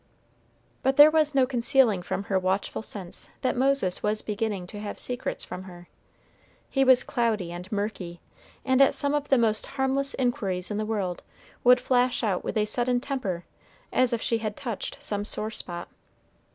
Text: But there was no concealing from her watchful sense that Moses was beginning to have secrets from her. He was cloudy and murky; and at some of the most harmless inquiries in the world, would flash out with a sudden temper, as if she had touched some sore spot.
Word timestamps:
But 0.81 0.97
there 0.97 1.11
was 1.11 1.35
no 1.35 1.45
concealing 1.45 2.01
from 2.01 2.23
her 2.23 2.39
watchful 2.39 2.81
sense 2.81 3.29
that 3.41 3.55
Moses 3.55 4.01
was 4.01 4.23
beginning 4.23 4.65
to 4.65 4.79
have 4.79 4.97
secrets 4.97 5.45
from 5.45 5.65
her. 5.65 5.89
He 6.71 6.83
was 6.83 7.03
cloudy 7.03 7.51
and 7.51 7.71
murky; 7.71 8.19
and 8.65 8.81
at 8.81 8.95
some 8.95 9.13
of 9.13 9.29
the 9.29 9.37
most 9.37 9.67
harmless 9.77 10.15
inquiries 10.15 10.71
in 10.71 10.77
the 10.77 10.87
world, 10.87 11.21
would 11.63 11.79
flash 11.79 12.23
out 12.23 12.43
with 12.43 12.57
a 12.57 12.65
sudden 12.65 12.99
temper, 12.99 13.45
as 13.93 14.11
if 14.11 14.23
she 14.23 14.39
had 14.39 14.57
touched 14.57 14.97
some 15.03 15.23
sore 15.23 15.51
spot. 15.51 15.87